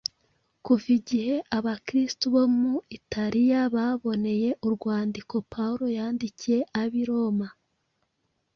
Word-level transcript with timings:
Kuva 0.65 0.87
igihe 0.97 1.35
Abakristo 1.57 2.23
bo 2.33 2.43
mu 2.59 2.73
Italiya 2.97 3.59
baboneye 3.75 4.49
urwandiko 4.65 5.35
Pawulo 5.51 5.85
yandikiye 5.97 6.59
ab’i 6.81 7.03
Roma 7.09 7.49